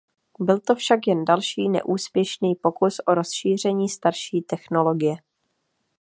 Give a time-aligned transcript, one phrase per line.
[0.39, 5.15] Byl to však jen další neúspěšný pokus o rozšíření starší technologie.